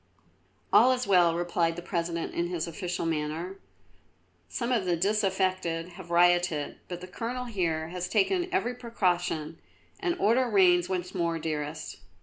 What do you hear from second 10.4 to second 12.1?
reigns once more, dearest."